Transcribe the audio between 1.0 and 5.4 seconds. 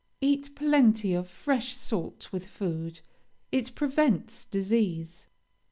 of fresh salt with food; it prevents disease.